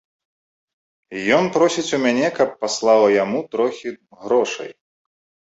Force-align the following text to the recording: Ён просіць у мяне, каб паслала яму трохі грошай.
Ён 1.37 1.43
просіць 1.57 1.93
у 1.97 1.99
мяне, 2.05 2.25
каб 2.39 2.49
паслала 2.63 3.07
яму 3.23 3.39
трохі 3.57 3.89
грошай. 4.25 4.71